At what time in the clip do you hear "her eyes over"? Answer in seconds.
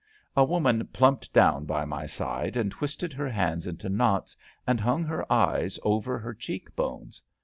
5.03-6.17